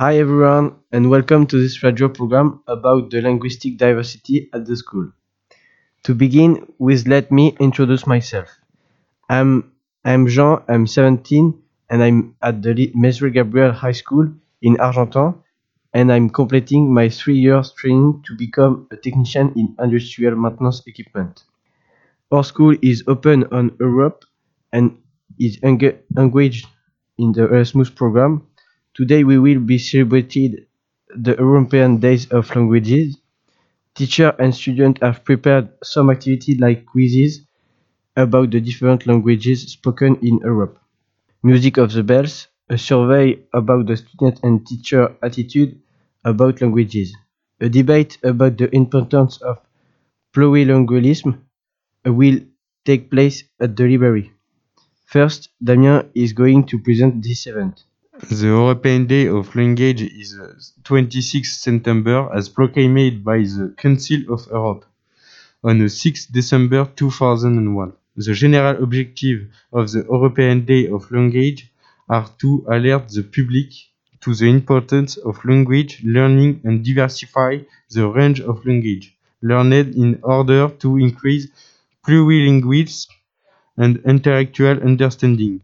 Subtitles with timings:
[0.00, 5.12] Hi everyone, and welcome to this radio program about the linguistic diversity at the school.
[6.04, 8.48] To begin with, let me introduce myself.
[9.28, 11.52] I'm, I'm Jean, I'm 17,
[11.90, 14.32] and I'm at the Mézeray Gabriel High School
[14.62, 15.34] in Argentan,
[15.92, 21.44] and I'm completing my three years training to become a technician in industrial maintenance equipment.
[22.32, 24.24] Our school is open on Europe
[24.72, 24.96] and
[25.38, 26.68] is engaged
[27.18, 28.46] in the Erasmus program.
[28.94, 30.66] Today we will be celebrated
[31.08, 33.18] the European Days of Languages.
[33.94, 37.42] Teacher and student have prepared some activities like quizzes
[38.16, 40.78] about the different languages spoken in Europe.
[41.42, 45.80] Music of the Bells, a survey about the student and teacher attitude
[46.24, 47.14] about languages.
[47.60, 49.60] A debate about the importance of
[50.34, 51.38] plurilingualism
[52.06, 52.40] will
[52.84, 54.32] take place at the library.
[55.06, 57.84] First, Damien is going to present this event.
[58.28, 64.46] The European Day of Language is uh, 26 September as proclaimed by the Council of
[64.50, 64.84] Europe
[65.64, 67.92] on the 6 December 2001.
[68.16, 71.70] The general objective of the European Day of Language
[72.08, 73.70] are to alert the public
[74.22, 77.60] to the importance of language learning and diversify
[77.90, 81.48] the range of language learned in order to increase
[82.06, 83.08] plurilingualism
[83.76, 85.62] and intellectual understanding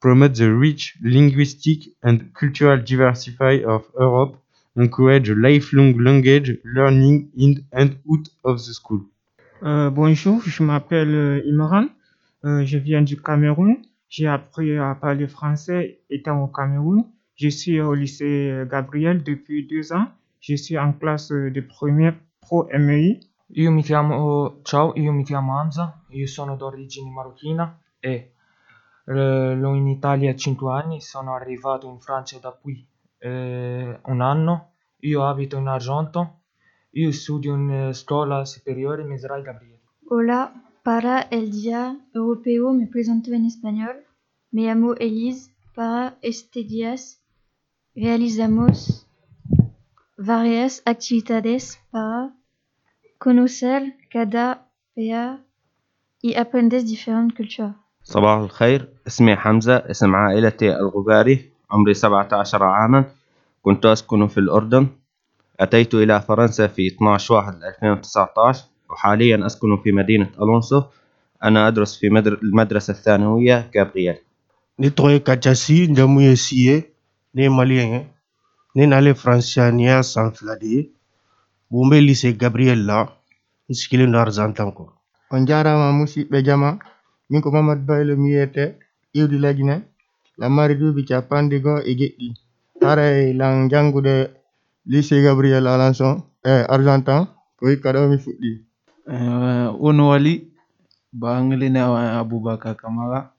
[0.00, 4.36] promote the rich linguistic and cultural diversity of Europe,
[4.76, 9.00] encourage lifelong language learning in and out of the school.
[9.62, 11.88] Euh, bonjour, je m'appelle euh, Imran,
[12.44, 13.76] Euh, je viens du Cameroun.
[14.08, 17.04] J'ai appris à parler français étant au Cameroun.
[17.34, 20.06] Je suis au lycée Gabriel depuis deux ans.
[20.40, 23.20] Je suis en classe de première pro MEI.
[23.50, 28.32] Io mi chiamo, ciao, io mi chiamo Hamza, io sono d'origine marocchina e
[29.14, 32.86] l'ho in Italia a 5 anni, sono arrivato in Francia da qui
[33.18, 36.40] eh, un anno, io abito in Argento,
[36.90, 39.80] io studio in eh, scuola superiore Mesrai Gabriel.
[40.10, 44.04] Hola, para el Día Europeo me presento en español.
[44.50, 45.52] Me llamo Elise.
[45.74, 46.96] Para este día
[47.94, 49.06] realizamos
[50.16, 52.34] varias actividades para
[53.18, 55.40] conocer cada país
[56.20, 57.87] y aprender diferentes culturas.
[58.08, 58.88] صباح الخير.
[59.06, 63.04] اسمي حمزة اسم عائلتي الغباري عمري 17 عاما.
[63.62, 64.86] كنت أسكن في الأردن.
[65.60, 70.82] أتيت إلى فرنسا في 12 واحد 2019 وحاليا أسكن في مدينة ألونسو.
[71.44, 74.14] أنا أدرس في مدر- المدرسة الثانوية كابرييل
[74.80, 76.76] ne tɔgɔ ye kacasi jamu ye si ye
[77.34, 78.00] ne ye maliyɛn ye
[78.76, 80.90] ne nalen faransiya nin y'a san fila de ye
[81.70, 82.98] bon n bɛ lise gabriyɛl la
[83.68, 84.84] n sigilen do arzantan kɔ
[85.34, 86.78] on jarama musidɓe jama
[87.29, 88.65] min ko mamadou baylo mi wiyete
[89.17, 89.75] iwdi lajine
[90.39, 92.27] lammari duuɓi capanɗe goo e geɗɗi
[92.81, 94.15] haray lan jangude
[94.91, 96.13] lycée gabriel alanson
[96.51, 97.27] e argentan
[97.57, 98.51] ko hikka ɗo mi fuɗɗi
[99.05, 100.47] Uh, Uno Wali
[101.11, 101.75] Bangline
[102.19, 103.31] Abubakar Kamara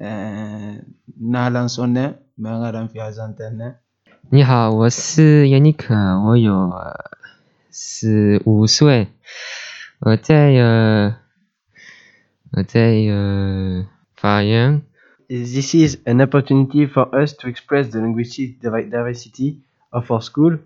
[0.00, 0.74] uh,
[1.22, 3.76] Nalan Sonne Bangaran Fiazantene
[4.30, 5.86] 你好，我是 Yannick，
[6.26, 6.72] 我有
[7.70, 9.06] 十五岁，
[10.00, 11.14] 我在呃
[12.53, 13.83] let's say, uh.
[15.29, 19.59] This is an opportunity for us to express the linguistic diversity
[19.91, 20.57] of our school.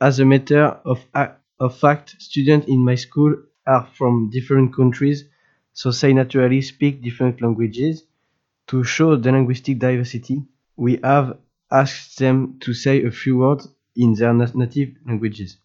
[0.00, 1.04] As a matter of,
[1.60, 3.34] of fact, students in my school
[3.66, 5.24] are from different countries,
[5.72, 8.04] so they naturally speak different languages.
[8.68, 10.44] To show the linguistic diversity,
[10.76, 11.38] we have
[11.70, 15.58] asked them to say a few words in their native languages.